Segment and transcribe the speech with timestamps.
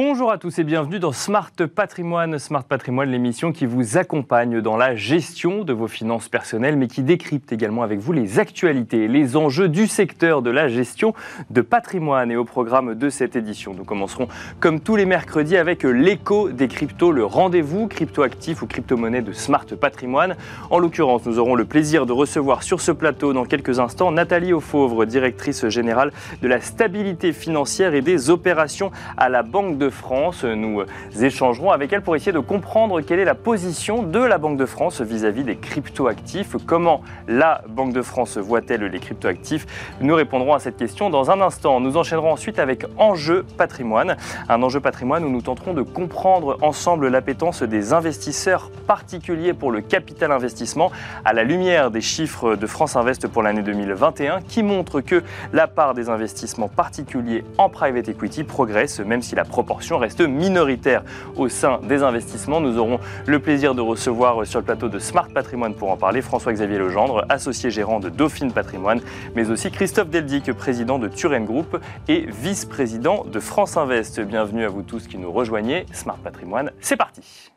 [0.00, 2.38] Bonjour à tous et bienvenue dans Smart Patrimoine.
[2.38, 7.02] Smart Patrimoine, l'émission qui vous accompagne dans la gestion de vos finances personnelles, mais qui
[7.02, 11.14] décrypte également avec vous les actualités, les enjeux du secteur de la gestion
[11.50, 12.30] de patrimoine.
[12.30, 14.28] Et au programme de cette édition, nous commencerons
[14.60, 19.66] comme tous les mercredis avec l'écho des cryptos, le rendez-vous crypto-actif ou crypto-monnaie de Smart
[19.66, 20.36] Patrimoine.
[20.70, 24.52] En l'occurrence, nous aurons le plaisir de recevoir sur ce plateau dans quelques instants Nathalie
[24.52, 30.44] Auffauvre, directrice générale de la stabilité financière et des opérations à la Banque de France.
[30.44, 30.84] Nous
[31.20, 34.66] échangerons avec elle pour essayer de comprendre quelle est la position de la Banque de
[34.66, 36.56] France vis-à-vis des cryptoactifs.
[36.66, 39.66] Comment la Banque de France voit-elle les cryptoactifs?
[40.00, 41.80] Nous répondrons à cette question dans un instant.
[41.80, 44.16] Nous enchaînerons ensuite avec Enjeu patrimoine.
[44.48, 49.80] Un enjeu patrimoine où nous tenterons de comprendre ensemble l'appétence des investisseurs particuliers pour le
[49.80, 50.90] capital investissement
[51.24, 55.68] à la lumière des chiffres de France Invest pour l'année 2021 qui montrent que la
[55.68, 59.67] part des investissements particuliers en private equity progresse même si la proportion
[59.98, 61.02] reste minoritaire
[61.36, 62.60] au sein des investissements.
[62.60, 66.22] Nous aurons le plaisir de recevoir sur le plateau de Smart Patrimoine pour en parler
[66.22, 69.00] François-Xavier Legendre, associé gérant de Dauphine Patrimoine,
[69.34, 74.20] mais aussi Christophe Deldic, président de Turen Group et vice-président de France Invest.
[74.20, 75.86] Bienvenue à vous tous qui nous rejoignez.
[75.92, 77.50] Smart Patrimoine, c'est parti.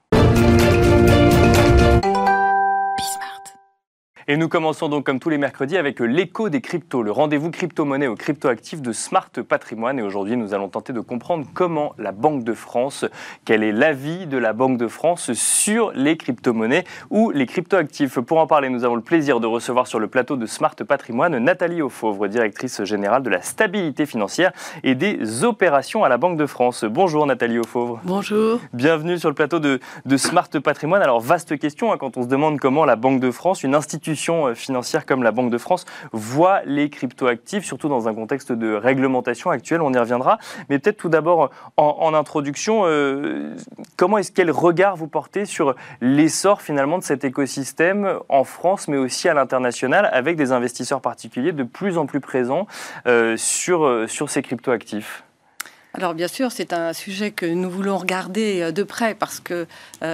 [4.27, 8.05] Et nous commençons donc comme tous les mercredis avec l'écho des cryptos, le rendez-vous crypto-monnaie
[8.05, 9.97] aux crypto-actifs de Smart Patrimoine.
[9.97, 13.05] Et aujourd'hui, nous allons tenter de comprendre comment la Banque de France,
[13.45, 18.19] quel est l'avis de la Banque de France sur les crypto-monnaies ou les crypto-actifs.
[18.19, 21.39] Pour en parler, nous avons le plaisir de recevoir sur le plateau de Smart Patrimoine
[21.39, 24.51] Nathalie Auffauvre, directrice générale de la stabilité financière
[24.83, 26.83] et des opérations à la Banque de France.
[26.83, 27.99] Bonjour Nathalie Auffauvre.
[28.03, 28.59] Bonjour.
[28.71, 31.01] Bienvenue sur le plateau de, de Smart Patrimoine.
[31.01, 34.10] Alors, vaste question hein, quand on se demande comment la Banque de France, une institution
[34.29, 38.73] euh, financières comme la Banque de France voient les cryptoactifs, surtout dans un contexte de
[38.73, 40.37] réglementation actuelle, on y reviendra.
[40.69, 43.55] Mais peut-être tout d'abord, en, introduction, euh,
[43.97, 48.97] comment est-ce quel regard vous portez sur l'essor finalement de cet écosystème en France, mais
[48.97, 52.67] aussi à l'international, avec des investisseurs particuliers de plus en plus présents
[53.07, 55.23] euh, sur, sur ces cryptoactifs?
[55.93, 59.67] Alors bien sûr, c'est un sujet que nous voulons regarder de près parce que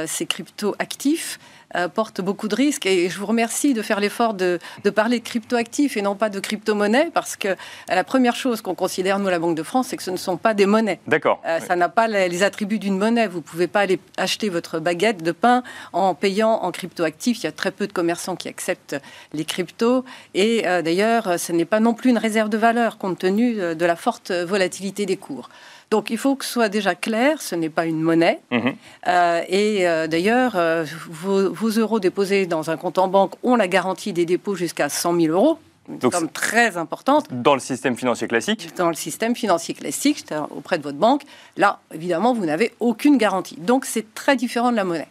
[0.07, 1.37] ces crypto-actifs
[1.75, 2.85] euh, porte beaucoup de risques.
[2.85, 4.59] Et je vous remercie de faire l'effort de,
[4.95, 7.55] parler de cryptoactifs et non pas de crypto-monnaies, parce que euh,
[7.89, 10.37] la première chose qu'on considère, nous, la Banque de France, c'est que ce ne sont
[10.37, 11.01] pas des monnaies.
[11.07, 11.41] D'accord.
[11.45, 13.27] Euh, ça n'a pas les, attributs d'une monnaie.
[13.27, 15.61] Vous ne pouvez pas aller acheter votre baguette de pain
[15.91, 17.39] en payant en cryptoactifs.
[17.39, 18.95] Il y a très peu de commerçants qui acceptent
[19.33, 20.05] les cryptos.
[20.35, 23.95] Et d'ailleurs, ce n'est pas non plus une réserve de valeur compte tenu de la
[23.95, 25.49] forte volatilité des cours.
[25.89, 28.41] Donc il faut que ce soit déjà clair, ce n'est pas une monnaie.
[28.51, 28.75] Mhm.
[29.07, 33.67] Euh, et euh, d'ailleurs, euh, vos, euros déposés dans un compte en banque ont la
[33.67, 35.59] garantie des dépôts jusqu'à 100 000 euros.
[35.89, 37.27] Une somme très importante.
[37.31, 41.21] Dans le système financier classique Dans le système financier classique, auprès de votre banque.
[41.55, 43.55] Là, évidemment, vous n'avez aucune garantie.
[43.55, 45.07] Donc c'est très différent de la monnaie.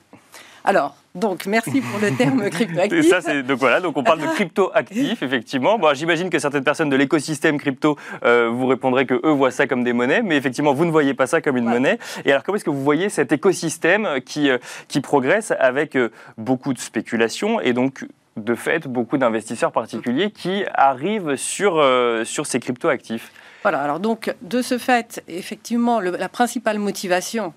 [0.65, 3.09] Alors, donc, merci pour le terme crypto-actif.
[3.09, 5.79] ça, c'est, donc voilà, donc on parle de crypto-actif, effectivement.
[5.79, 9.67] Bon, j'imagine que certaines personnes de l'écosystème crypto euh, vous répondraient que eux voient ça
[9.67, 11.99] comme des monnaies, mais effectivement, vous ne voyez pas ça comme une monnaie.
[12.27, 16.13] Et alors, comment est-ce que vous voyez cet écosystème qui, euh, qui progresse avec euh,
[16.37, 18.05] beaucoup de spéculation et donc
[18.37, 21.83] de fait beaucoup d'investisseurs particuliers qui arrivent sur,
[22.25, 23.33] sur ces crypto-actifs?
[23.63, 27.55] Voilà, alors donc de ce fait, effectivement, la principale motivation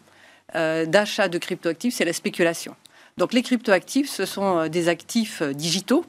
[0.54, 2.78] d'achat de crypto-actifs, c'est la spéculation.
[3.20, 6.06] Donc les cryptoactifs, ce sont euh, des actifs euh, digitaux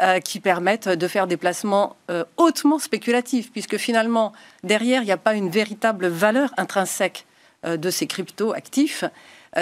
[0.00, 1.96] euh, qui permettent de faire des placements
[2.38, 4.32] hautement spéculatifs, puisque finalement,
[4.64, 7.26] derrière, il n'y a pas une véritable valeur intrinsèque
[7.64, 9.04] de ces cryptoactifs.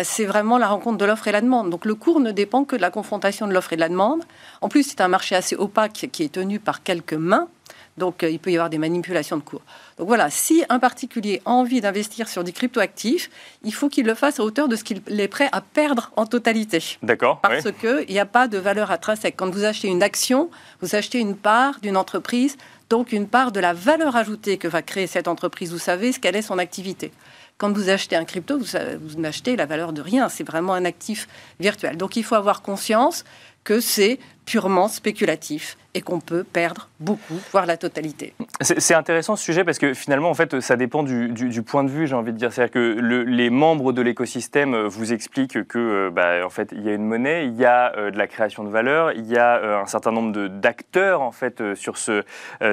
[0.05, 1.69] c'est vraiment la rencontre de l'offre et la demande.
[1.69, 4.23] Donc le cours ne dépend que de la confrontation de l'offre et de la demande.
[4.61, 7.49] En plus, c'est un marché assez opaque qui est tenu par quelques mains.
[7.99, 9.63] Donc, euh, il peut y avoir des manipulations de cours.
[9.99, 13.31] Donc voilà, si un particulier a envie d'investir sur des cryptoactifs,
[13.65, 16.25] il faut qu'il le fasse à hauteur de ce qu'il est prêt à perdre en
[16.25, 16.83] totalité.
[17.03, 17.41] D'accord.
[17.41, 19.35] Parce qu'il n'y a pas de valeur intrinsèque.
[19.37, 22.57] Quand vous achetez une action, vous achetez une part d'une entreprise,
[22.89, 25.73] donc une part de la valeur ajoutée que va créer cette entreprise.
[25.73, 27.13] Vous savez ce qu'elle est son activité.
[27.59, 28.67] Quand vous achetez un crypto, vous,
[29.01, 30.29] vous n'achetez la valeur de rien.
[30.29, 31.29] C'est vraiment un actif
[31.59, 31.97] virtuel.
[31.97, 33.25] Donc il faut avoir conscience
[33.65, 34.19] que c'est
[34.49, 38.35] purement spéculatif et qu'on peut perdre beaucoup, voire la totalité.
[38.61, 42.07] C'est intéressant ce sujet parce que finalement, en fait, ça dépend du, point de vue,
[42.07, 42.53] j'ai envie de dire.
[42.53, 46.83] C'est-à-dire que les membres de l'écosystème euh, vous expliquent que, euh, bah, en fait, il
[46.83, 49.37] y a une monnaie, il y a euh, de la création de valeur, il y
[49.37, 52.23] a un certain nombre d'acteurs, en fait, sur ce,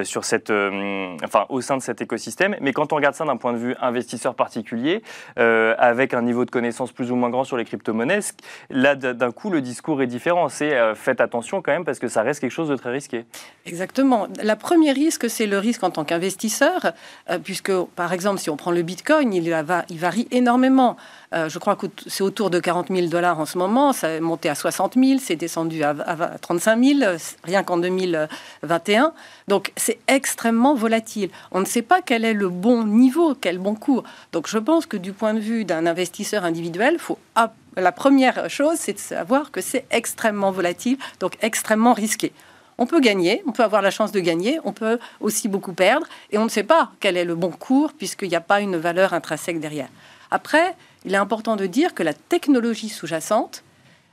[0.02, 2.56] sur cette, enfin, au sein de cet écosystème.
[2.60, 5.02] Mais quand on regarde ça d'un point de vue investisseur particulier,
[5.36, 8.34] avec un niveau de connaissance plus ou moins grand sur les crypto-monnaies,
[8.70, 10.48] là, d'un coup, le discours est différent.
[10.48, 13.26] C'est faites attention quand même parce que ça reste quelque chose de très risqué.
[13.66, 14.28] Exactement.
[14.42, 16.92] La première risque, c'est le risque en tant qu'investisseur,
[17.28, 19.54] euh, puisque par exemple, si on prend le Bitcoin, il,
[19.90, 20.96] il varie énormément.
[21.34, 23.92] Euh, je crois que c'est autour de 40 000 dollars en ce moment.
[23.92, 25.94] Ça est monté à 60 000, c'est descendu à,
[26.40, 29.12] 35 000, rien qu'en 2021.
[29.48, 31.30] Donc c'est extrêmement volatile.
[31.52, 34.04] On ne sait pas quel est le bon niveau, quel bon cours.
[34.32, 37.18] Donc je pense que du point de vue d'un investisseur individuel, faut
[37.76, 42.32] la première chose, c'est de savoir que c'est extrêmement volatile, donc extrêmement risqué.
[42.78, 46.06] On peut gagner, on peut avoir la chance de gagner, on peut aussi beaucoup perdre,
[46.30, 48.76] et on ne sait pas quel est le bon cours puisqu'il n'y a pas une
[48.76, 49.88] valeur intrinsèque derrière.
[50.30, 53.62] Après, il est important de dire que la technologie sous-jacente,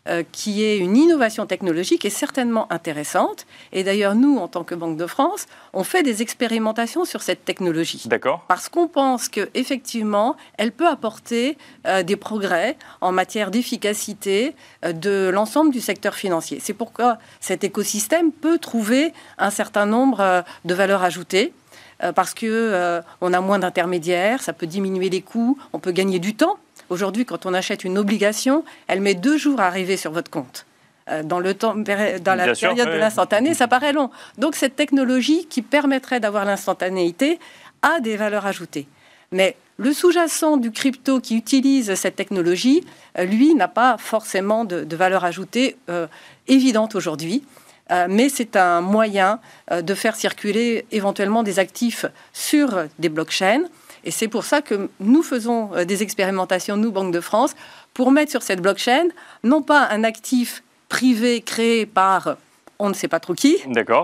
[0.10, 3.46] euh, qui est une innovation technologique, est certainement intéressante.
[3.72, 7.46] Et d'ailleurs, nous, en tant que Banque de France, on fait des expérimentations sur cette
[7.46, 8.04] technologie.
[8.08, 8.44] D'accord.
[8.50, 11.58] Parce qu'on pense qu'effectivement, elle peut apporter
[11.88, 16.60] euh, des progrès en matière d'efficacité euh, de l'ensemble du secteur financier.
[16.62, 21.54] C'est pourquoi cet écosystème peut trouver un certain nombre de valeurs ajoutées
[22.16, 26.36] parce que on a moins d'intermédiaires, ça peut diminuer les coûts, on peut gagner du
[26.36, 26.58] temps
[26.94, 30.68] Aujourd'hui, quand on achète une obligation, elle met deux jours à arriver sur votre compte.
[31.10, 34.12] Euh, dans, le temps, dans la période de l'instantané, ça paraît long.
[34.38, 37.40] Donc cette technologie qui permettrait d'avoir l'instantanéité
[37.82, 38.86] a des valeurs ajoutées.
[39.32, 42.86] Mais le sous-jacent du crypto qui utilise cette technologie,
[43.18, 46.06] euh, lui, n'a pas forcément de, valeur ajoutée euh,
[46.48, 47.44] évidente aujourd'hui.
[48.08, 52.68] mais c'est un moyen de faire circuler éventuellement des actifs sur
[52.98, 53.66] des blockchains
[54.04, 57.56] et c'est pour ça que nous faisons euh, des expérimentations, nous, Banque de France,
[57.94, 59.08] pour mettre sur cette blockchain,
[59.44, 62.38] non pas un actif privé créé par
[62.84, 63.58] on ne sait pas trop qui,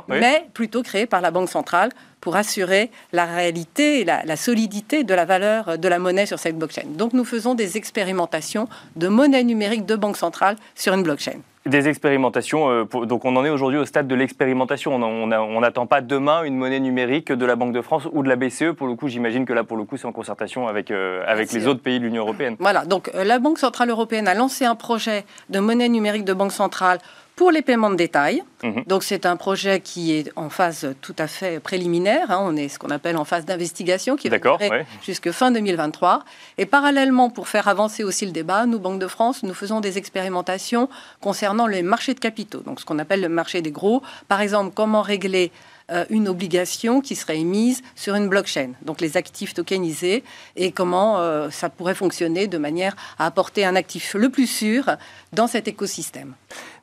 [0.08, 1.92] mais plutôt créé par la Banque centrale
[2.22, 6.40] pour assurer la réalité et la, la, solidité de la valeur de la monnaie sur
[6.40, 6.84] cette blockchain.
[6.96, 11.40] Donc nous faisons des expérimentations de monnaie numérique de banque centrale sur une blockchain.
[11.66, 14.96] Des expérimentations, euh, donc on en est aujourd'hui au stade de l'expérimentation.
[14.96, 18.38] On n'attend pas demain une monnaie numérique de la Banque de France ou de la
[18.38, 18.72] BCE.
[18.78, 21.52] Pour le coup, j'imagine que là, pour le coup, c'est en concertation avec, euh, avec
[21.52, 22.56] les autres pays de l'Union européenne.
[22.60, 26.34] Voilà, donc euh, la Banque Centrale Européenne a lancé un projet de monnaie numérique de
[26.34, 27.00] banque centrale
[27.40, 28.44] pour les paiements de détail.
[28.64, 28.84] Mhm.
[28.86, 32.32] Donc c'est un projet qui est en phase tout à fait préliminaire.
[32.32, 32.40] Hein.
[32.42, 36.26] On est ce qu'on appelle en phase d'investigation qui va durer jusque fin 2023.
[36.58, 39.98] Et parallèlement, pour faire avancer aussi le débat, nous, Banque de France, nous faisons des
[39.98, 40.90] expérimentations
[41.22, 42.60] concernant les marchés de capitaux.
[42.60, 44.04] Donc ce qu'on appelle le marché des gros.
[44.28, 45.54] Par exemple, comment régler
[45.92, 50.24] euh, une obligation qui serait émise sur une blockchain, donc les actifs tokenisés,
[50.56, 54.98] et comment euh, ça pourrait fonctionner de manière à apporter un actif le plus sûr
[55.34, 56.36] dans cet écosystème.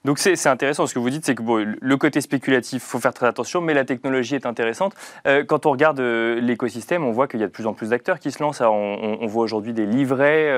[0.05, 3.15] Donc c'est intéressant ce que vous dites, c'est que le côté spéculatif, il faut faire
[3.15, 4.95] très attention, mais la technologie est intéressante.
[5.27, 8.21] Euh, quand on regarde l'écosystème, on voit qu'il y a de plus en plus d'acteurs
[8.21, 8.61] qui se lancent.
[8.61, 10.53] on, voit aujourd'hui des livrets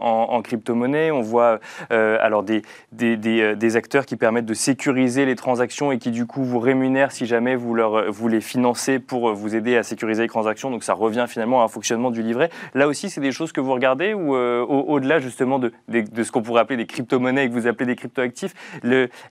[0.00, 1.60] en, crypto-monnaie, on voit
[1.90, 2.62] alors des,
[2.92, 7.12] des, des, acteurs qui permettent de sécuriser les transactions et qui du coup vous rémunèrent
[7.12, 10.28] si jamais vous leur euh, vous les financez pour euh, vous aider à sécuriser les
[10.28, 10.70] transactions.
[10.70, 12.50] Donc ça revient finalement à un fonctionnement du livret.
[12.74, 16.32] Là aussi, c'est des choses que vous regardez ou euh, au-delà justement de, de, ce
[16.32, 18.49] qu'on pourrait appeler des crypto-monnaies et que vous appelez des crypto-actifs,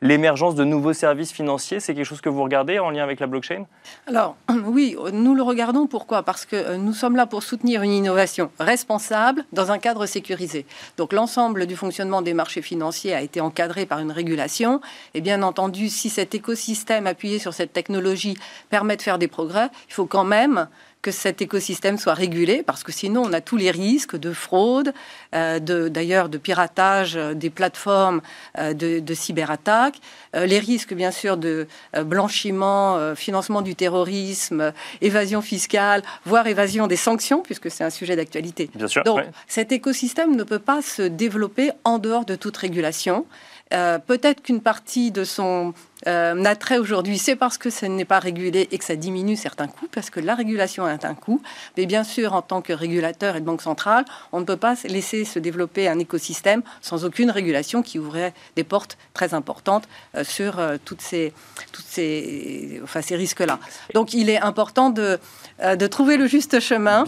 [0.02, 3.28] l'émergence de nouveaux services financiers, c'est quelque chose que vous regardez en lien avec la
[3.28, 3.66] blockchain?
[4.08, 4.36] Alors
[4.66, 5.88] oui, nous le regardons.
[5.88, 6.24] Pourquoi?
[6.24, 10.66] Parce que nous sommes là pour soutenir une innovation responsable dans un cadre sécurisé.
[10.98, 14.82] Donc l'ensemble du fonctionnement des marchés financiers a été encadré par une régulation.
[15.14, 18.38] Et bien entendu, si cet écosystème appuyé sur cette technologie
[18.70, 20.68] permet de faire des progrès, il faut quand même
[21.02, 24.94] que cet écosystème soit régulé, parce que sinon on a tous les risques de fraude,
[25.34, 28.22] euh, d'ailleurs de, piratage des plateformes,
[28.58, 30.00] euh, de, de cyberattaques,
[30.36, 31.68] euh, les risques bien sûr de
[32.04, 38.70] blanchiment, financement du terrorisme, évasion fiscale, voire évasion des sanctions, puisque c'est un sujet d'actualité.
[39.06, 43.26] Donc cet écosystème ne peut pas se développer en dehors de toute régulation.
[43.72, 45.74] Euh, peut-être qu'une partie de son
[46.08, 49.68] euh, attrait aujourd'hui, c'est parce que ça n'est pas régulé et que ça diminue certains
[49.68, 51.42] coûts, parce que la régulation a un coût.
[51.78, 54.76] Mais bien sûr, en tant que régulateur et de banque centrale, on ne peut pas
[54.86, 60.24] laisser se développer un écosystème sans aucune régulation qui ouvrait des portes très importantes euh,
[60.24, 61.34] sur toutes ces,
[61.72, 63.60] toutes ces, enfin, ces risques-là.
[63.94, 65.20] Donc, il est important de,
[65.64, 67.06] de trouver le juste chemin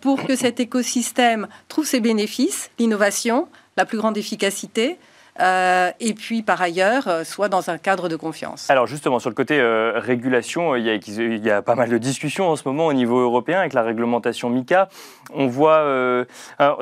[0.00, 4.98] pour que cet écosystème trouve ses bénéfices, l'innovation, la plus grande efficacité,
[5.38, 8.68] euh, et puis par ailleurs, euh, soit dans un cadre de confiance.
[8.70, 12.56] Alors justement, sur le côté euh, régulation, il y, a, pas mal de discussions en
[12.56, 14.88] ce moment au niveau européen avec la réglementation MICA.
[15.32, 15.86] On voit,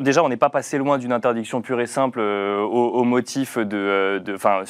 [0.00, 4.62] déjà, on n'est pas passé loin d'une interdiction pure et simple au, motif de, enfin,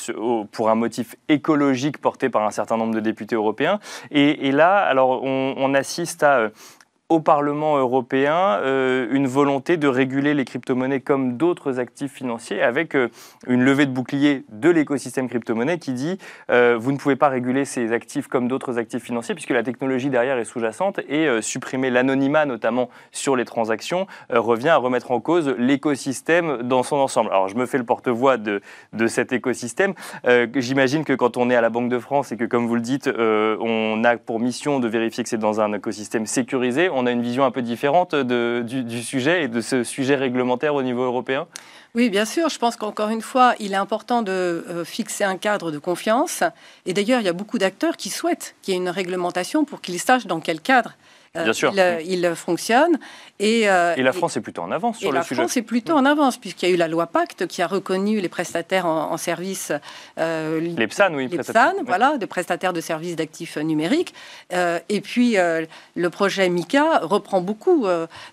[0.50, 3.78] pour un motif écologique porté par un certain nombre de députés européens.
[4.10, 6.50] Et, là, alors, on assiste à
[7.10, 12.94] au Parlement européen euh, une volonté de réguler les crypto-monnaies comme d'autres actifs financiers avec
[12.94, 13.08] euh,
[13.46, 16.18] une levée de bouclier de l'écosystème crypto-monnaie qui dit
[16.50, 20.10] euh, vous ne pouvez pas réguler ces actifs comme d'autres actifs financiers puisque la technologie
[20.10, 25.48] derrière est sous-jacente et supprimer l'anonymat notamment sur les transactions revient à remettre en cause
[25.58, 27.30] l'écosystème dans son ensemble.
[27.30, 28.60] Alors je me fais le porte-voix de,
[28.92, 29.94] de cet écosystème.
[30.54, 32.80] J'imagine que quand on est à la Banque de France et que comme vous le
[32.80, 37.10] dites, on a pour mission de vérifier que c'est dans un écosystème sécurisé, on a
[37.10, 41.46] une vision un peu différente du, sujet et de ce sujet réglementaire au niveau européen?
[41.94, 42.48] Oui, bien sûr.
[42.48, 44.32] Je pense qu'encore une fois, il est important de
[44.68, 46.42] euh, fixer un cadre de confiance.
[46.86, 49.80] Et d'ailleurs, il y a beaucoup d'acteurs qui souhaitent qu'il y ait une réglementation pour
[49.80, 50.94] qu'ils sachent dans quel cadre
[51.44, 51.72] Bien sûr.
[52.04, 52.98] Il, fonctionne.
[53.40, 55.34] Et, euh, et, la France est plutôt en avance sur le sujet.
[55.34, 57.66] La France est plutôt en avance, puisqu'il y a eu la loi Pacte qui a
[57.66, 59.72] reconnu les prestataires en, service.
[60.18, 61.28] Euh, les PSAN, oui.
[61.28, 64.14] Les PSAN, voilà, de prestataires de services d'actifs numériques.
[64.50, 67.86] et puis, le projet MICA reprend beaucoup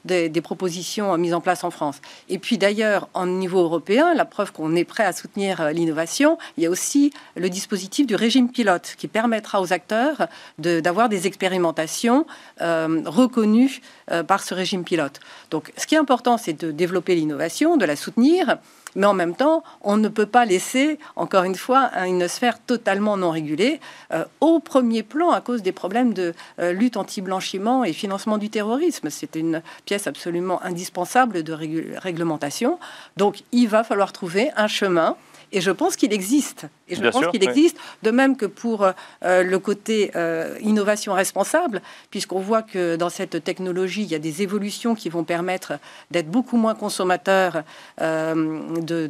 [0.06, 2.02] des, des, propositions mises en place en France.
[2.30, 6.64] Et puis, d'ailleurs, au niveau européen, la preuve qu'on est prêt à soutenir l'innovation, il
[6.64, 12.26] y a aussi le dispositif du régime pilote qui permettra aux acteurs d'avoir des expérimentations.
[12.62, 15.20] Euh, reconnu euh, par ce régime pilote.
[15.52, 18.58] Donc, ce qui est important, c'est de développer l'innovation, de la soutenir,
[18.96, 23.18] mais en même temps, on ne peut pas laisser, encore une fois, une sphère totalement
[23.18, 23.82] non régulée
[24.14, 29.10] euh, au premier plan à cause des problèmes de lutte anti-blanchiment et financement du terrorisme.
[29.10, 31.54] C'est une pièce absolument indispensable de
[31.98, 32.80] réglementation.
[33.18, 35.18] Donc, il va falloir trouver un chemin
[35.52, 36.68] et je pense qu'il existe.
[36.88, 41.82] Et je pense qu'il existe, de même que pour euh, le côté euh, innovation responsable,
[42.12, 45.74] puisqu'on voit que dans cette technologie, il y a des évolutions qui vont permettre
[46.12, 47.64] d'être beaucoup moins consommateurs
[48.02, 48.36] euh,
[48.82, 49.10] de,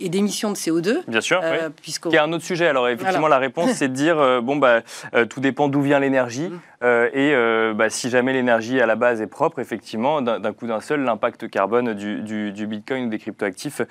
[0.00, 1.00] et d'émissions de CO2.
[1.08, 1.42] Bien sûr.
[1.42, 1.58] Oui.
[2.06, 2.68] Il y a un autre sujet.
[2.68, 4.80] Alors, effectivement, la réponse, c'est de dire bon, bah,
[5.28, 6.48] tout dépend d'où vient l'énergie.
[6.48, 6.86] Mm.
[7.12, 7.34] et
[7.74, 11.50] bah, si jamais l'énergie à la base est propre, effectivement, d'un coup d'un seul, l'impact
[11.50, 13.82] carbone du, du, Bitcoin ou des cryptoactifs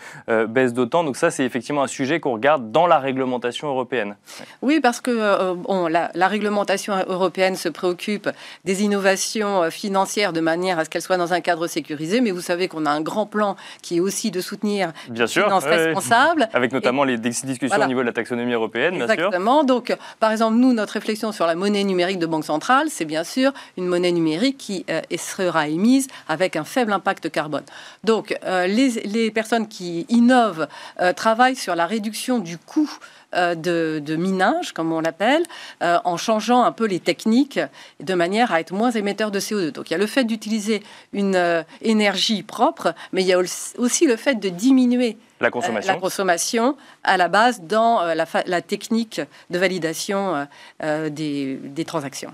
[0.47, 1.03] baisse d'autant.
[1.03, 4.15] Donc, ça, c'est effectivement un sujet qu'on regarde dans la réglementation européenne.
[4.61, 8.29] Oui, parce que euh, bon, la, réglementation européenne se préoccupe
[8.65, 12.31] des innovations euh, financières de manière à ce qu'elles soient dans un cadre sécurisé, mais
[12.31, 15.65] vous savez qu'on a un grand plan qui est aussi de soutenir bien sûr, finance
[15.65, 16.49] responsable.
[16.53, 19.63] Avec notamment les discussions au niveau de la taxonomie européenne, bien Exactement.
[19.63, 23.23] Donc, par exemple, nous, notre réflexion sur la monnaie numérique de banque centrale, c'est bien
[23.23, 27.63] sûr une monnaie numérique qui euh, sera émise avec un faible impact carbone.
[28.03, 30.67] Donc, les, les, personnes qui innovent
[31.15, 32.89] travaillent sur la réduction du coût
[33.35, 35.43] euh, de, minage, comme on l'appelle,
[35.83, 37.59] euh, en changeant un peu les techniques
[37.99, 39.71] de manière à être moins émetteur de CO2.
[39.71, 40.81] Donc il y a le fait d'utiliser
[41.13, 45.93] une euh, énergie propre, mais il y a aussi le fait de diminuer la consommation.
[45.93, 49.21] la consommation à la base dans la, technique
[49.51, 50.47] de validation
[50.81, 52.33] des transactions.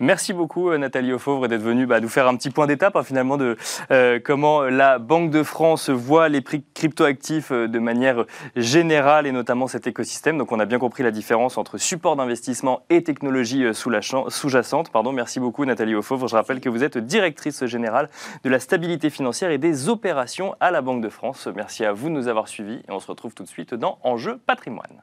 [0.00, 3.02] Merci beaucoup euh, Nathalie Auffauvre d'être venue bah, nous faire un petit point d'étape hein,
[3.02, 3.56] finalement de
[3.90, 8.24] euh, comment la Banque de France voit les prix cryptoactifs euh, de manière
[8.56, 10.38] générale et notamment cet écosystème.
[10.38, 14.90] Donc on a bien compris la différence entre support d'investissement et technologie sous-jacente.
[14.90, 16.28] Pardon, merci beaucoup Nathalie Auffauvre.
[16.28, 18.08] Je rappelle que vous êtes directrice générale
[18.42, 21.48] de la stabilité financière et des opérations à la Banque de France.
[21.54, 23.98] Merci à vous de nous avoir suivis et on se retrouve tout de suite dans
[24.02, 25.02] Enjeu patrimoine.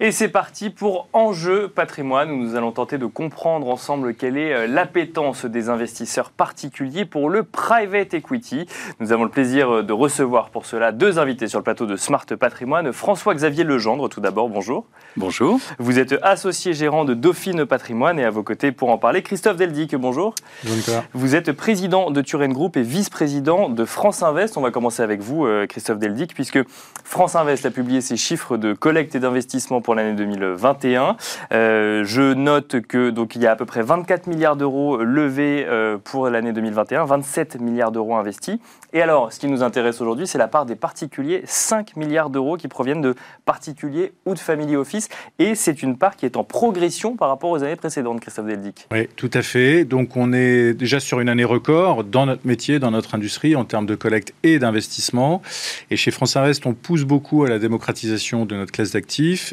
[0.00, 4.52] Et c'est parti pour Enjeu patrimoine où nous allons tenter de comprendre ensemble quelle est
[4.52, 8.66] euh, l'appétence des investisseurs particuliers pour le private equity.
[8.98, 11.94] Nous avons le plaisir euh, de recevoir pour cela deux invités sur le plateau de
[11.94, 12.92] Smart Patrimoine.
[12.92, 14.84] François-Xavier Legendre, tout d'abord, bonjour.
[15.16, 15.60] Bonjour.
[15.78, 19.56] Vous êtes associé gérant de Dauphine Patrimoine et à vos côtés pour en parler, Christophe
[19.56, 20.34] Deldic, bonjour.
[20.64, 21.04] Bonjour.
[21.12, 24.56] Vous êtes président de Turen Group et vice-président de France Invest.
[24.56, 26.58] On va commencer avec vous, euh, Christophe Deldic, puisque
[27.04, 31.16] France Invest a publié ses chiffres de collecte et d'investissement pour l'année 2021.
[31.52, 35.64] Euh, je note que donc il y a à peu près 24 milliards d'euros levés
[35.68, 38.58] euh, pour l'année 2021, 27 milliards d'euros investis.
[38.92, 42.56] Et alors, ce qui nous intéresse aujourd'hui, c'est la part des particuliers, 5 milliards d'euros
[42.56, 45.08] qui proviennent de particuliers ou de family office.
[45.40, 48.86] Et c'est une part qui est en progression par rapport aux années précédentes, Christophe Deldic.
[48.92, 49.84] Oui, tout à fait.
[49.84, 53.64] Donc on est déjà sur une année record dans notre métier, dans notre industrie, en
[53.64, 55.42] termes de collecte et d'investissement.
[55.90, 59.52] Et chez France Invest, on pousse beaucoup à la démocratisation de notre classe d'actifs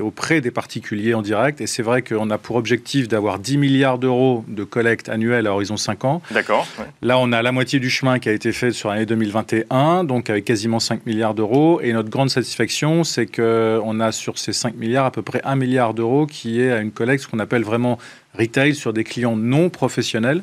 [0.00, 1.60] auprès des particuliers en direct.
[1.60, 5.52] Et c'est vrai qu'on a pour objectif d'avoir 10 milliards d'euros de collecte annuelle à
[5.52, 6.22] horizon 5 ans.
[6.30, 6.66] D'accord.
[7.02, 10.30] Là, on a la moitié du chemin qui a été fait sur l'année 2021, donc
[10.30, 11.80] avec quasiment 5 milliards d'euros.
[11.82, 15.56] Et notre grande satisfaction, c'est qu'on a sur ces 5 milliards à peu près 1
[15.56, 17.98] milliard d'euros qui est à une collecte, ce qu'on appelle vraiment
[18.38, 20.42] retail, sur des clients non professionnels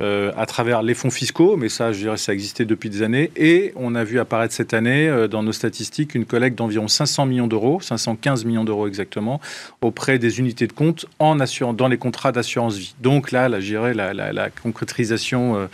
[0.00, 3.32] euh, à travers les fonds fiscaux, mais ça, je dirais, ça existait depuis des années.
[3.34, 7.26] Et on a vu apparaître cette année, euh, dans nos statistiques, une collecte d'environ 500
[7.26, 9.40] millions d'euros, 515 millions d'euros exactement,
[9.80, 12.94] auprès des unités de compte en assurant, dans les contrats d'assurance vie.
[13.00, 15.66] Donc là, là je dirais, la, la, concrétisation euh,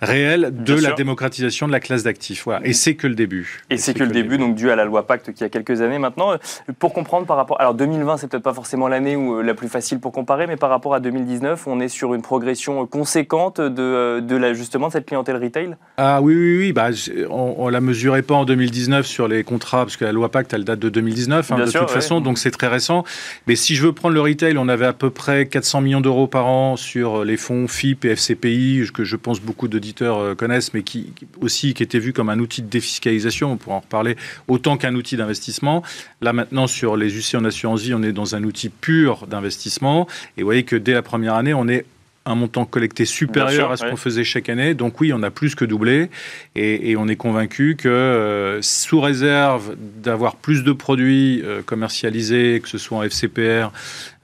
[0.00, 2.44] réelle de la démocratisation de la classe d'actifs.
[2.46, 2.66] Voilà.
[2.66, 3.60] Et c'est que le début.
[3.68, 5.98] Et, c'est que, le début, donc dû à la loi Pacte qui a quelques années
[5.98, 6.38] maintenant.
[6.78, 7.60] Pour comprendre par rapport.
[7.60, 10.70] Alors 2020, c'est peut-être pas forcément l'année où la plus facile pour comparer, mais par
[10.70, 15.36] rapport à 2019, on est sur une progression conséquente de, de la, justement cette clientèle
[15.36, 15.76] retail?
[15.96, 16.72] Ah oui, oui, oui.
[16.72, 16.88] Bah,
[17.30, 20.52] on ne la mesurait pas en 2019 sur les contrats, parce que la loi Pacte,
[20.52, 23.04] elle date de 2019, hein, de toute façon, donc c'est très récent.
[23.46, 26.26] Mais si je veux prendre le retail, on avait à peu près 400 millions d'euros
[26.26, 30.74] par an sur les fonds FIP et FCPI, que je pense beaucoup d'auditeurs euh, connaissent,
[30.74, 34.16] mais qui aussi qui étaient vus comme un outil de défiscalisation, on pourra en reparler,
[34.48, 35.82] autant qu'un outil d'investissement.
[36.20, 40.06] Là maintenant, sur les UC en assurance vie, on est dans un outil pur d'investissement.
[40.36, 41.84] Et vous voyez que dès la première année, on est
[42.24, 44.74] un montant collecté supérieur à ce qu'on faisait chaque année.
[44.74, 46.08] Donc oui, on a plus que doublé
[46.54, 52.68] et, on est convaincu que euh, sous réserve d'avoir plus de produits euh, commercialisés, que
[52.68, 53.72] ce soit en FCPR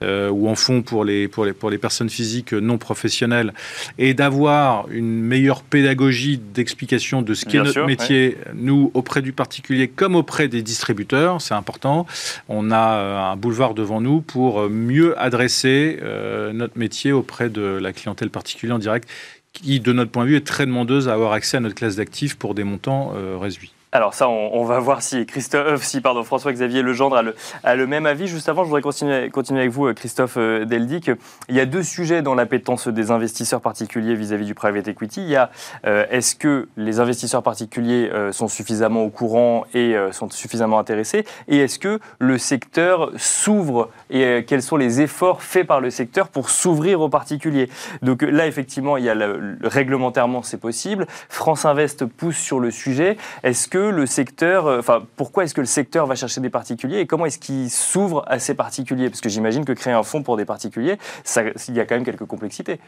[0.01, 3.53] euh, ou en fonds pour les, pour, les, pour les personnes physiques non professionnelles,
[3.97, 9.89] et d'avoir une meilleure pédagogie d'explication de ce qu'est notre métier, nous, auprès du particulier
[9.89, 12.05] comme auprès des distributeurs, c'est important.
[12.47, 15.99] On a un boulevard devant nous pour mieux adresser
[16.53, 19.09] notre métier auprès de la clientèle particulière en direct
[19.53, 21.95] qui, de notre point de vue, est très demandeuse à avoir accès à notre classe
[21.95, 23.73] d'actifs pour des montants euh, réduits.
[23.91, 27.23] Alors ça, on, va voir si Christophe, euh, si pardon, François-Xavier Legendre
[27.63, 28.27] a le, même avis.
[28.27, 31.09] Juste avant, je voudrais continuer, avec vous, euh, Christophe euh, Deldic.
[31.47, 35.21] Il y a deux sujets dans l'appétence des investisseurs particuliers vis-à-vis du private equity.
[35.23, 35.49] Il y a
[35.83, 41.25] est-ce que les investisseurs particuliers sont suffisamment au courant et sont suffisamment intéressés?
[41.47, 46.27] Et est-ce que le secteur s'ouvre Et quels sont les efforts faits par le secteur
[46.27, 47.69] pour s'ouvrir aux particuliers?
[48.01, 51.07] Donc là, effectivement, il y a le, réglementairement, c'est possible.
[51.29, 53.17] France Invest pousse sur le sujet.
[53.43, 56.99] Est-ce que le secteur, euh, enfin, pourquoi est-ce que le secteur va chercher des particuliers
[56.99, 59.09] et comment est-ce qu'il s'ouvre à ces particuliers?
[59.09, 60.97] Parce que j'imagine que créer un fonds pour des particuliers,
[61.67, 62.79] il y a quand même quelques complexités.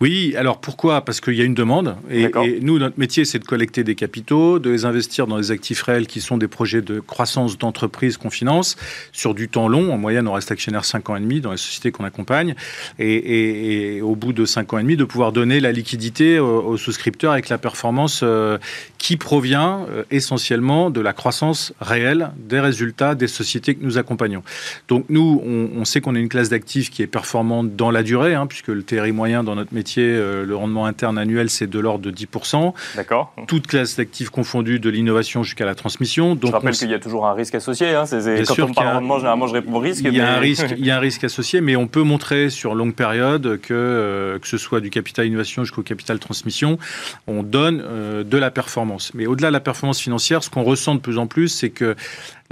[0.00, 1.04] Oui, alors pourquoi?
[1.04, 1.96] Parce qu'il y a une demande.
[2.10, 2.30] Et,
[2.62, 6.06] nous, notre métier, c'est de collecter des capitaux, de les investir dans des actifs réels
[6.06, 8.76] qui sont des projets de croissance d'entreprise qu'on finance
[9.12, 9.92] sur du temps long.
[9.92, 12.54] En moyenne, on reste actionnaire 5 ans et demi dans les sociétés qu'on accompagne.
[12.98, 17.32] Et, au bout de 5 ans et demi, de pouvoir donner la liquidité aux, souscripteurs
[17.32, 18.58] avec la performance euh,
[18.98, 24.42] qui provient euh, essentiellement de la croissance réelle des résultats des sociétés que nous accompagnons.
[24.88, 28.34] Donc nous, on, sait qu'on est une classe d'actifs qui est performante dans la durée,
[28.34, 31.78] hein, puisque le TRI moyen dans notre métier, euh, le rendement interne annuel, c'est de
[31.78, 32.74] l'ordre de 10%.
[32.96, 33.34] D'accord.
[33.46, 36.34] Toute classe d'actifs confondue, de l'innovation jusqu'à la transmission.
[36.34, 37.94] Donc je rappelle qu'il y a toujours un risque associé.
[37.94, 40.04] Hein, quand on parle de rendement, généralement, je réponds au risque.
[40.04, 42.50] Il y, a un risque il y a un risque associé, mais on peut montrer
[42.50, 46.78] sur longue période que, euh, que ce soit du capital innovation jusqu'au capital transmission,
[47.26, 47.82] on donne
[48.24, 49.12] de la performance.
[49.14, 51.96] Mais au-delà de la performance financière, ce qu'on ressent de plus en plus, c'est que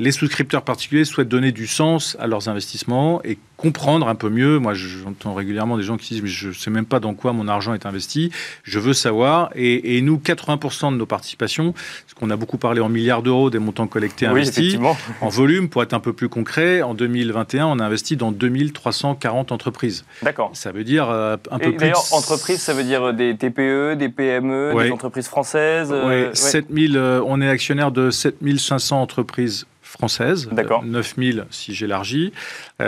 [0.00, 4.60] les souscripteurs particuliers souhaitent donner du sens à leurs investissements et comprendre un peu mieux.
[4.60, 7.32] Moi, j'entends régulièrement des gens qui disent, mais je ne sais même pas dans quoi
[7.32, 8.30] mon argent est investi.
[8.62, 9.50] Je veux savoir.
[9.56, 13.58] Et, nous, 80% de nos participations, parce qu'on a beaucoup parlé en milliards d'euros des
[13.58, 14.76] montants collectés investis,
[15.20, 19.50] en volume, pour être un peu plus concret, en 2021, on a investi dans 2340
[19.50, 20.04] entreprises.
[20.22, 20.52] D'accord.
[20.54, 21.78] Ça veut dire euh, un peu plus...
[21.78, 26.96] D'ailleurs, entreprises, ça veut dire des TPE, des PME, des entreprises françaises Oui, euh, 7000,
[26.96, 30.48] euh, on est actionnaire de 7500 entreprises françaises,
[30.84, 32.32] 9000 si j'élargis,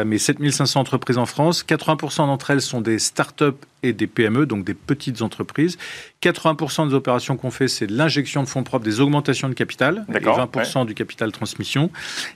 [0.05, 1.65] mais 7500 entreprises en France.
[1.67, 5.79] 80% d'entre elles sont des start-up et des PME, donc des petites entreprises.
[6.23, 10.05] 80% des opérations qu'on fait, c'est de l'injection de fonds propres, des augmentations de capital,
[10.09, 11.91] et 20% du capital transmission.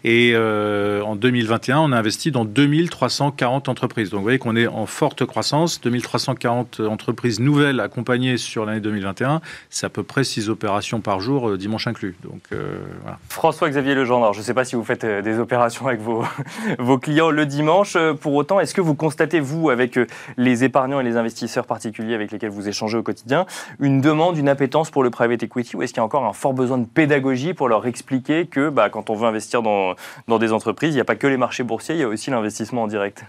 [0.04, 4.10] Et euh, en 2021, on a investi dans 2340 entreprises.
[4.10, 5.80] Donc vous voyez qu'on est en forte croissance.
[5.82, 11.50] 2340 entreprises nouvelles accompagnées sur l'année 2021, c'est à peu près 6 opérations par jour,
[11.50, 12.16] euh, dimanche inclus.
[12.22, 13.18] Donc, euh, voilà.
[13.28, 16.24] François-Xavier Legendre, je ne sais pas si vous faites des opérations avec vos,
[16.78, 17.96] vos clients le dimanche.
[18.20, 19.98] Pour autant, est-ce que vous constatez, vous, avec
[20.36, 23.46] les épargnants et les investisseurs, particuliers avec lesquels vous échangez au quotidien,
[23.80, 26.32] une demande, une appétence pour le private equity ou est-ce qu'il y a encore un
[26.32, 29.94] fort besoin de pédagogie pour leur expliquer que bah, quand on veut investir dans,
[30.28, 32.30] dans des entreprises, il n'y a pas que les marchés boursiers, il y a aussi
[32.30, 33.24] l'investissement en direct?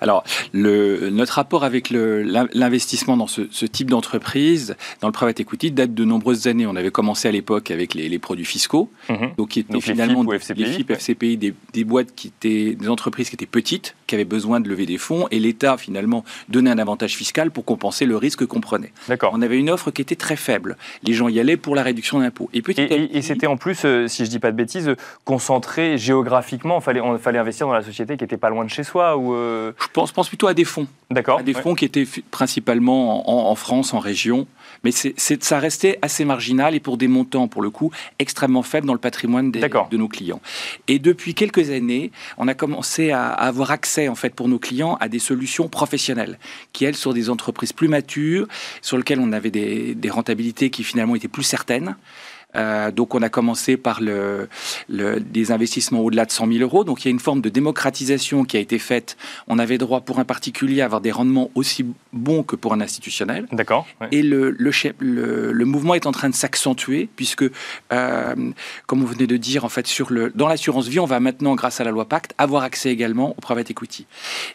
[0.00, 5.94] Alors, le, notre rapport avec l'investissement dans ce, type d'entreprise, dans le private equity, date
[5.94, 6.66] de nombreuses années.
[6.66, 9.30] On avait commencé à l'époque avec les, produits fiscaux, mhm.
[9.36, 13.36] donc qui étaient finalement les FIP, FCPI, des, des, boîtes qui étaient, des entreprises qui
[13.36, 17.16] étaient petites, qui avaient besoin de lever des fonds, et l'État finalement donnait un avantage
[17.16, 18.92] fiscal pour compenser le risque qu'on prenait.
[19.08, 19.32] D'accord.
[19.34, 20.76] On avait une offre qui était très faible.
[21.02, 22.50] Les gens y allaient pour la réduction d'impôts.
[22.52, 24.94] Et, petit et, et c'était en plus, euh, si je dis pas de bêtises,
[25.24, 26.78] concentré géographiquement.
[26.78, 29.16] Il fallait, on fallait investir dans la société qui n'était pas loin de chez soi
[29.16, 30.86] ou euh, Je pense, pense plutôt à des fonds.
[31.10, 31.40] D'accord.
[31.40, 34.46] À des fonds qui étaient principalement en, France, en région.
[34.82, 38.86] Mais c'est, ça restait assez marginal et pour des montants, pour le coup, extrêmement faibles
[38.86, 40.40] dans le patrimoine des, de nos clients.
[40.88, 44.96] Et depuis quelques années, on a commencé à, avoir accès, en fait, pour nos clients,
[45.00, 46.38] à des solutions professionnelles
[46.72, 48.46] qui, elles, sont des entreprises plus matures,
[48.82, 51.96] sur lesquelles on avait des, des rentabilités qui finalement étaient plus certaines.
[52.56, 54.48] Euh, donc on a commencé par le,
[54.88, 56.84] le, des investissements au-delà de 100 000 euros.
[56.84, 59.16] Donc il y a une forme de démocratisation qui a été faite.
[59.48, 62.80] On avait droit pour un particulier à avoir des rendements aussi bons que pour un
[62.80, 63.46] institutionnel.
[63.52, 63.86] D'accord.
[64.10, 64.72] Et le, le,
[65.52, 67.44] le, mouvement est en train de s'accentuer puisque,
[67.92, 68.34] euh,
[68.86, 71.54] comme vous venez de dire, en fait, sur le, dans l'assurance vie, on va maintenant,
[71.54, 74.06] grâce à la loi Pacte, avoir accès également au private equity.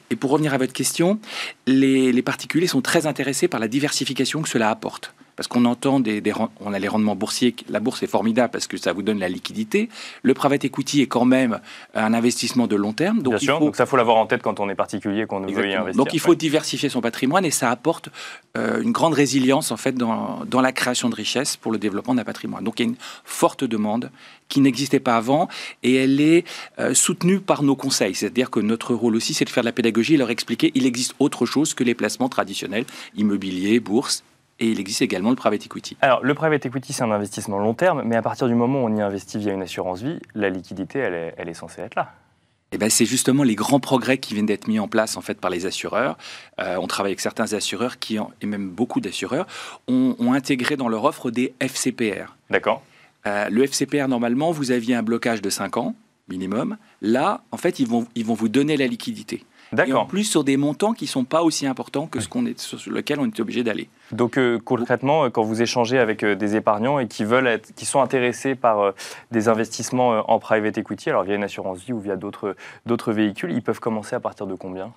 [0.10, 1.20] Et pour revenir à votre question,
[1.68, 6.02] les, les particuliers sont très intéressés par la diversification que cela apporte parce qu'on entend
[6.02, 6.21] des,
[6.60, 9.30] on a les rendements boursiers, la bourse est formidable parce que ça vous donne la
[9.30, 9.88] liquidité.
[10.21, 11.62] Le private equity est quand même
[11.95, 13.21] un investissement de long terme.
[13.21, 15.69] Donc Bien sûr, donc ça faut l'avoir en tête quand on est particulier, qu'on veut
[15.69, 15.95] y investir.
[15.95, 18.10] Donc il faut diversifier son patrimoine et ça apporte
[18.58, 22.15] euh, une grande résilience en fait dans, dans la création de richesses pour le développement
[22.15, 22.65] d'un patrimoine.
[22.65, 24.12] Donc il y a une forte demande
[24.49, 25.47] qui n'existait pas avant
[25.84, 26.43] et elle est
[26.80, 28.13] euh, soutenue par nos conseils.
[28.13, 30.86] C'est-à-dire que notre rôle aussi, c'est de faire de la pédagogie et leur expliquer qu'il
[30.86, 32.84] existe autre chose que les placements traditionnels,
[33.15, 34.25] immobilier, bourse
[34.60, 35.98] et il existe également le private equity.
[36.02, 38.88] Alors, le private equity, c'est un investissement long terme, mais à partir du moment où
[38.88, 41.95] on y investit via une assurance vie, la liquidité, elle est, elle est censée être
[41.95, 42.13] là.
[42.72, 45.41] Eh ben, c'est justement les grands progrès qui viennent d'être mis en place en fait
[45.41, 46.17] par les assureurs.
[46.60, 49.48] Euh, on travaille avec certains assureurs qui, et même beaucoup d'assureurs,
[49.88, 52.36] ont, intégré dans leur offre des FCPR.
[52.52, 52.84] D'accord.
[53.26, 55.95] Euh, le FCPR, normalement, vous aviez un blocage de 5 ans
[56.28, 56.78] minimum.
[57.02, 59.43] Là, en fait, ils vont, ils vont vous donner la liquidité.
[59.77, 62.45] Et en plus sur des montants qui ne sont pas aussi importants que ce qu'on
[62.45, 63.89] est, sur lequel on est obligé d'aller.
[64.12, 67.73] Donc euh, concrètement, euh, quand vous échangez avec euh, des épargnants et qui veulent être,
[67.75, 68.93] qui sont intéressés par
[69.32, 72.55] des investissements en private equity, alors via une assurance vie ou via d'autres
[72.86, 74.91] d'autres véhicules, ils peuvent commencer à partir de combien?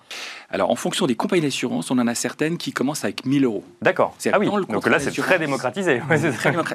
[0.49, 3.63] Alors en fonction des compagnies d'assurance, on en a certaines qui commencent avec 1000 euros.
[3.81, 4.15] D'accord.
[4.31, 4.49] Ah oui.
[4.69, 6.01] Donc là, c'est très démocratisé.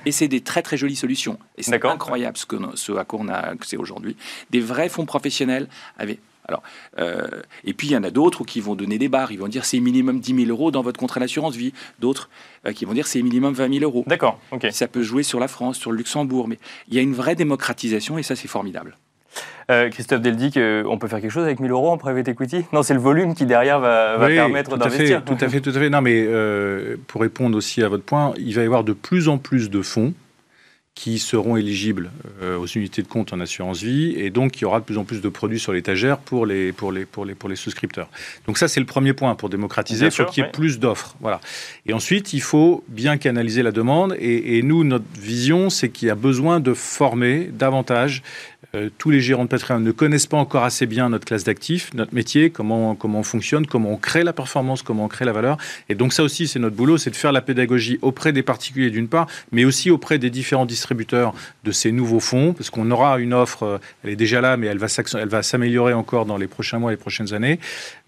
[0.06, 1.38] Et c'est des très très jolies solutions.
[1.56, 4.16] Et c'est incroyable ce, que, ce à quoi on a accès aujourd'hui.
[4.50, 6.62] Des vrais fonds professionnels avec alors,
[6.98, 7.26] euh,
[7.64, 9.32] et puis il y en a d'autres qui vont donner des barres.
[9.32, 11.74] Ils vont dire c'est minimum 10 000 euros dans votre contrat d'assurance vie.
[12.00, 12.30] D'autres
[12.66, 14.04] euh, qui vont dire c'est minimum 20 000 euros.
[14.06, 14.40] D'accord.
[14.50, 14.66] ok.
[14.70, 16.58] Ça peut jouer sur la France, sur le Luxembourg, mais
[16.88, 18.96] il y a une vraie démocratisation et ça c'est formidable.
[19.70, 22.64] Euh, Christophe Deldic, on peut faire quelque chose avec 1000 euros en private equity?
[22.72, 25.22] Non, c'est le volume qui derrière va, permettre d'investir.
[25.22, 25.90] Tout à fait, tout à fait.
[25.90, 26.26] Non, mais
[27.06, 29.82] pour répondre aussi à votre point, il va y avoir de plus en plus de
[29.82, 30.14] fonds
[30.98, 32.10] qui seront éligibles
[32.42, 34.98] euh, aux unités de compte en assurance vie et donc il y aura de plus
[34.98, 38.08] en plus de produits sur l'étagère pour les, pour, les, pour, les, pour les souscripteurs.
[38.48, 41.14] Donc ça c'est le premier point pour démocratiser, il faut qu'il y ait plus d'offres.
[41.20, 41.40] Voilà.
[41.86, 46.08] Et ensuite il faut bien canaliser la demande et, et nous notre vision c'est qu'il
[46.08, 48.24] y a besoin de former davantage
[48.74, 51.94] euh, tous les gérants de patrimoine ne connaissent pas encore assez bien notre classe d'actifs,
[51.94, 55.32] notre métier, comment, comment on fonctionne, comment on crée la performance, comment on crée la
[55.32, 55.56] valeur.
[55.88, 58.90] Et donc ça aussi, c'est notre boulot, c'est de faire la pédagogie auprès des particuliers
[58.90, 63.18] d'une part, mais aussi auprès des différents distributeurs de ces nouveaux fonds, parce qu'on aura
[63.18, 66.78] une offre, euh, elle est déjà là, mais elle va s'améliorer encore dans les prochains
[66.78, 67.58] mois, les prochaines années.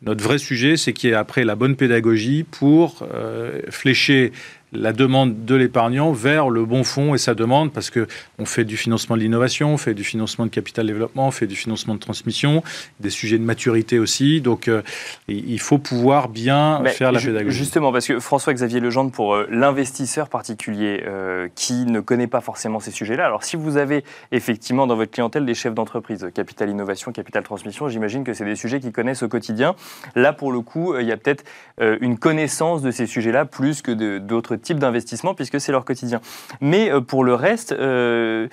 [0.02, 4.32] Notre vrai sujet, c'est qu'il y ait après la bonne pédagogie pour euh, flécher
[4.72, 8.06] la demande de l'épargnant vers le bon fonds et sa demande, parce que
[8.38, 11.46] on fait du financement de l'innovation, on fait du financement de capital développement, on fait
[11.46, 12.62] du financement de transmission,
[13.00, 14.40] des sujets de maturité aussi.
[14.40, 14.82] Donc, euh,
[15.28, 17.56] il faut pouvoir bien faire la pédagogie.
[17.56, 22.80] Justement, parce que François-Xavier Legendre, pour euh, l'investisseur particulier euh, qui ne connaît pas forcément
[22.80, 27.12] ces sujets-là, alors si vous avez effectivement dans votre clientèle des chefs d'entreprise, capital innovation,
[27.12, 29.74] capital transmission, j'imagine que c'est des sujets qu'ils connaissent au quotidien.
[30.14, 31.44] Là, pour le coup, il y a peut-être
[31.78, 36.20] une connaissance de ces sujets-là plus que d'autres type d'investissement puisque c'est leur quotidien.
[36.60, 38.48] Mais euh, pour le reste, euh,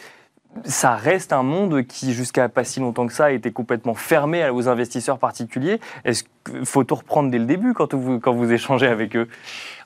[0.63, 4.67] ça reste un monde qui, jusqu'à pas si longtemps que ça, été complètement fermé aux
[4.67, 5.79] investisseurs particuliers.
[6.03, 6.23] Est-ce
[6.63, 9.27] faut tout reprendre dès le début quand vous, quand vous échangez avec eux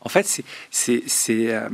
[0.03, 1.69] en fait, c'est, euh,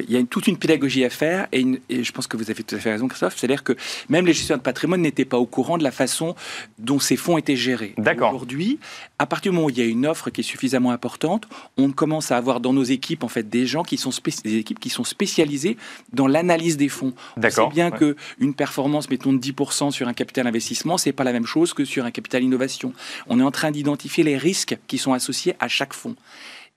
[0.00, 2.74] il y a toute une pédagogie à faire et, je pense que vous avez tout
[2.74, 3.36] à fait raison, Christophe.
[3.36, 3.76] C'est-à-dire que
[4.08, 6.34] même les gestionnaires de patrimoine n'étaient pas au courant de la façon
[6.78, 7.94] dont ces fonds étaient gérés.
[7.96, 8.34] D'accord.
[8.34, 8.80] Aujourd'hui,
[9.20, 11.92] à partir du moment où il y a une offre qui est suffisamment importante, on
[11.92, 14.10] commence à avoir dans nos équipes en fait des gens qui sont
[14.44, 15.76] des équipes qui sont spécialisées
[16.12, 17.12] dans l'analyse des fonds.
[17.36, 17.68] D'accord.
[17.68, 21.32] Sait bien que une performance, mettons de 10% sur un capital investissement, c'est pas la
[21.32, 22.92] même chose que sur un capital innovation.
[23.28, 26.16] On est en train d'identifier les risques qui sont associés à chaque fonds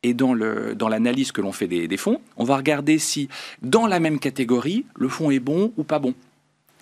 [0.04, 3.30] et dans l'analyse dans que l'on fait des, fonds, on va regarder si
[3.62, 6.14] dans la même catégorie, le fonds est bon ou pas bon.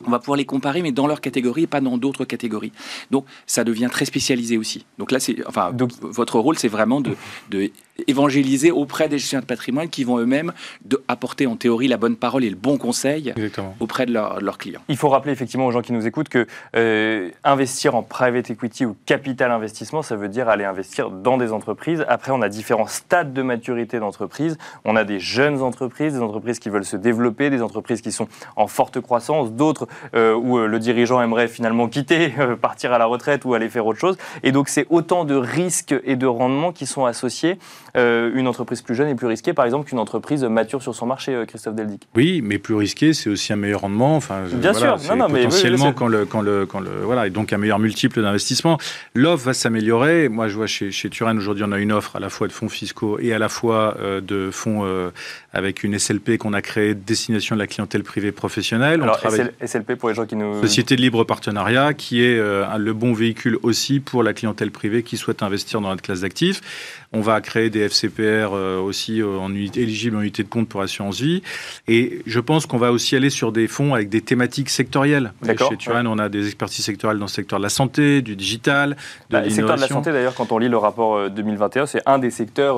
[0.05, 2.71] on va pouvoir les comparer, mais dans leur catégorie et pas dans d'autres catégories.
[3.11, 4.85] Donc, ça devient très spécialisé aussi.
[4.97, 7.15] Donc là, c'est, enfin, Donc, votre rôle, c'est vraiment de,
[7.51, 7.69] de
[8.07, 10.53] évangéliser auprès des gestionnaires de patrimoine qui vont eux-mêmes
[11.07, 13.33] apporter en théorie la bonne parole et le bon conseil
[13.79, 14.81] auprès de, leurs clients.
[14.87, 18.85] Il faut rappeler effectivement aux gens qui nous écoutent que euh, investir en private equity
[18.85, 22.05] ou capital investissement, ça veut dire aller investir dans des entreprises.
[22.07, 24.57] Après, on a différents stades de maturité d'entreprise.
[24.85, 28.27] On a des jeunes entreprises, des entreprises qui veulent se développer, des entreprises qui sont
[28.55, 33.05] en forte croissance, d'autres euh, où euh, le dirigeant aimerait finalement quitter, partir à la
[33.05, 34.17] retraite ou aller faire autre chose.
[34.43, 37.57] Et donc, c'est autant de risques et de rendements qui sont associés
[37.97, 41.05] euh, une entreprise plus jeune est plus risquée, par exemple, qu'une entreprise mature sur son
[41.05, 44.15] marché, euh, Christophe Deldic Oui, mais plus risqué, c'est aussi un meilleur rendement.
[44.15, 47.53] Enfin, Bien sûr, non, non, potentiellement quand le, quand le, quand le, voilà, et donc
[47.53, 48.77] un meilleur multiple d'investissement.
[49.13, 50.29] L'offre va s'améliorer.
[50.29, 52.53] Moi, je vois chez, chez Turan aujourd'hui, on a une offre à la fois de
[52.53, 54.71] fonds fiscaux et à la fois euh, de fonds
[55.53, 59.01] avec une SLP qu'on a créée, destination de la clientèle privée professionnelle.
[59.01, 59.19] Alors,
[59.63, 60.61] SLP pour les gens qui nous.
[60.61, 65.17] Société de libre partenariat, qui est le bon véhicule aussi pour la clientèle privée qui
[65.17, 66.61] souhaite investir dans notre classe d'actifs.
[67.13, 70.69] On va créer des FCPR euh, aussi euh, en unité, éligibles en unité de compte
[70.69, 71.41] pour assurance vie.
[71.89, 75.33] Et je pense qu'on va aussi aller sur des fonds avec des thématiques sectorielles.
[75.45, 78.91] Chez Turan, on a des expertises sectorielles dans le secteur de la santé, du digital,
[78.91, 78.95] de
[79.29, 82.01] bah, Le secteur de la santé, d'ailleurs, quand on lit le rapport 2021, euh, c'est
[82.05, 82.77] un des secteurs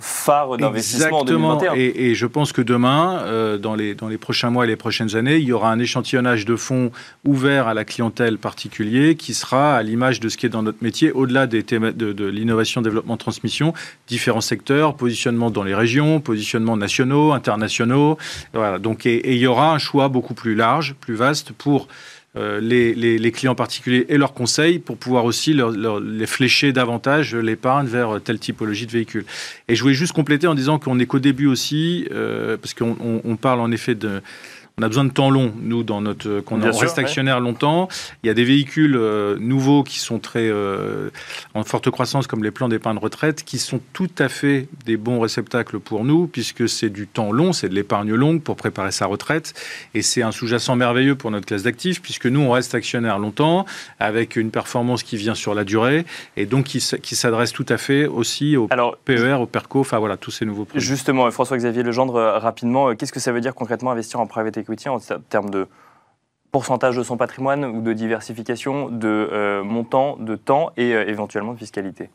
[0.00, 1.74] phares d'investissement en 2021.
[1.74, 5.16] Et, et, je pense que demain, dans, les, dans les prochains mois et les prochaines
[5.16, 6.92] années, il y aura un échantillonnage de fonds
[7.24, 10.82] ouverts à la clientèle particulier qui sera à l'image de ce qui est dans notre
[10.82, 13.72] métier, au-delà des de, de l'innovation, développement, transmission,
[14.06, 18.18] différents secteurs, positionnement dans les régions, positionnement nationaux, internationaux.
[18.52, 18.78] Voilà.
[18.78, 21.88] Donc, et, il y aura un choix beaucoup plus large, plus vaste pour
[22.36, 28.20] euh, les, clients particuliers et leurs conseils pour pouvoir aussi les flécher davantage l'épargne vers
[28.22, 29.24] telle typologie de véhicule.
[29.68, 33.38] Et je voulais juste compléter en disant qu'on n'est qu'au début aussi, euh, parce qu'on
[33.40, 34.20] parle en effet de
[34.76, 37.88] on a besoin de temps long, nous, dans notre, qu'on reste actionnaire longtemps.
[38.24, 41.10] Il y a des véhicules euh, nouveaux qui sont très euh,
[41.54, 45.20] en forte croissance, comme les plans d'épargne retraite, qui sont tout à fait des bons
[45.20, 49.06] réceptacles pour nous, puisque c'est du temps long, c'est de l'épargne longue pour préparer sa
[49.06, 49.54] retraite,
[49.94, 53.66] et c'est un sous-jacent merveilleux pour notre classe d'actifs, puisque nous, on reste actionnaire longtemps,
[54.00, 56.04] avec une performance qui vient sur la durée,
[56.36, 58.66] et donc qui, qui s'adresse tout à fait aussi au
[59.04, 60.84] PER, au PERCO, enfin voilà, tous ces nouveaux produits.
[60.84, 64.98] Justement, François-Xavier Legendre, euh, rapidement, qu'est-ce que ça veut dire concrètement investir en private en
[65.28, 65.68] termes de
[66.50, 71.52] pourcentage de son patrimoine ou de diversification, de euh, montant, de temps et euh, éventuellement
[71.52, 72.10] de fiscalité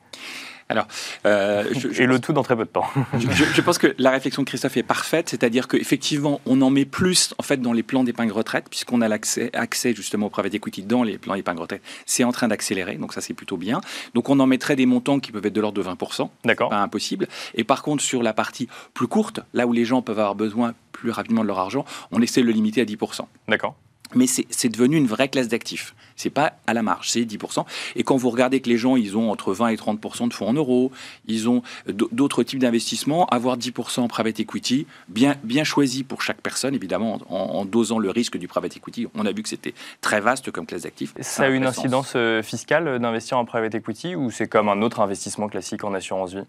[0.70, 0.88] alors,
[1.26, 1.64] euh,
[1.98, 2.86] et le tout dans très peu de temps.
[3.18, 7.34] je, pense que la réflexion de Christophe est parfaite, c'est-à-dire qu'effectivement, on en met plus
[7.40, 10.84] en fait dans les plans d'épargne retraite, puisqu'on a l'accès accès justement au private equity
[10.84, 11.82] dans les plans d'épargne retraite.
[12.06, 13.82] C'est en train d'accélérer, donc ça c'est plutôt bien.
[14.14, 16.30] Donc on en mettrait des montants qui peuvent être de l'ordre de 20%.
[16.46, 16.70] D'accord.
[16.70, 17.28] Pas impossible.
[17.56, 20.76] Et par contre, sur la partie plus courte, là où les gens peuvent avoir besoin
[20.92, 23.22] plus rapidement de leur argent, on essaie de le limiter à 10%.
[23.48, 23.76] D'accord
[24.16, 25.96] mais c'est devenu une vraie classe d'actifs.
[26.16, 27.66] C'est pas à la marge, c'est 10%.
[27.96, 30.50] Et quand vous regardez que les gens, ils ont entre 20 et 30% de fonds
[30.50, 30.92] en euros,
[31.28, 36.42] ils ont d'autres types d'investissements, avoir 10% en private equity, bien, bien choisi pour chaque
[36.42, 39.08] personne, évidemment, en, dosant le risque du private equity.
[39.16, 41.14] On a vu que c'était très vaste comme classe d'actifs.
[41.22, 44.82] Ça, a une incidence euh, fiscale euh, d'investir en private equity ou c'est comme un
[44.82, 46.44] autre investissement classique en assurance vie?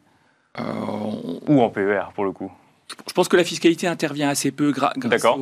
[0.58, 0.62] Euh,
[1.46, 2.50] Ou en PER pour le coup
[3.06, 5.38] je pense que la fiscalité intervient assez peu D'accord.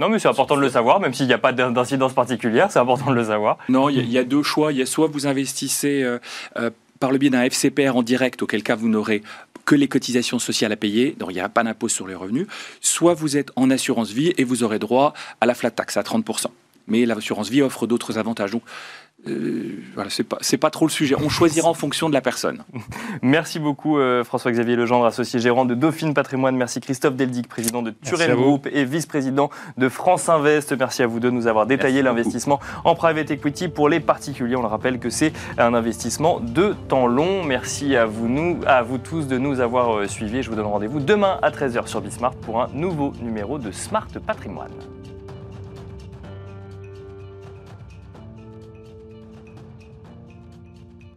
[0.00, 2.78] Non, mais c'est important de le savoir, même s'il n'y a pas d'incidence particulière, c'est
[2.78, 3.58] important de le savoir.
[3.68, 4.72] Non, il y, a deux choix.
[4.72, 6.18] Il y a soit vous investissez euh,
[6.56, 9.22] euh, par le biais d'un FCPR en direct, auquel cas vous n'aurez
[9.64, 12.46] que les cotisations sociales à payer, donc il n'y a pas d'impôt sur les revenus,
[12.80, 16.02] soit vous êtes en assurance vie et vous aurez droit à la flat tax à
[16.02, 16.46] 30%.
[16.86, 18.50] Mais l'assurance vie offre d'autres avantages.
[18.50, 18.62] Donc,
[19.28, 21.14] euh, voilà, c'est pas, pas trop le sujet.
[21.18, 22.62] On choisira en fonction de la personne.
[23.22, 26.56] Merci beaucoup euh, François-Xavier Legendre, associé gérant de Dauphine Patrimoine.
[26.56, 30.76] Merci Christophe Deldic, président de Turel Group et vice-président de France Invest.
[30.78, 34.56] Merci à vous deux de nous avoir détaillé l'investissement en private equity pour les particuliers.
[34.56, 37.44] On le rappelle que c'est un investissement de temps long.
[37.44, 40.42] Merci à vous, nous, à vous tous de nous avoir euh, suivis.
[40.42, 44.08] Je vous donne rendez-vous demain à 13h sur Bismart pour un nouveau numéro de Smart
[44.26, 44.93] Patrimoine.